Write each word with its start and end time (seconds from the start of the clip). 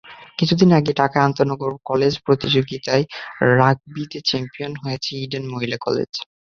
কিছুদিন 0.39 0.69
আগেই 0.77 0.95
ঢাকা 0.99 1.17
আন্তমহানগর 1.21 1.71
কলেজ 1.89 2.13
প্রতিযোগিতায় 2.25 3.03
রাগবিতে 3.57 4.19
চ্যাম্পিয়ন 4.29 4.73
হয়েছে 4.83 5.11
ইডেন 5.23 5.43
মহিলা 5.53 5.77
কলেজ। 5.79 6.11